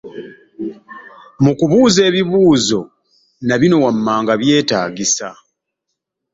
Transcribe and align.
Mukubuuza 1.43 2.01
ebibuuzo, 2.09 2.79
nabino 3.47 3.75
wammanga 3.83 4.33
byetaagisa 4.41 5.27